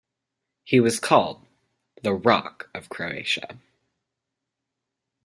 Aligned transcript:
He 0.63 0.79
was 0.79 0.99
called 0.99 1.45
the 2.01 2.11
"Rock 2.11 2.71
of 2.73 2.89
Croatia". 2.89 3.59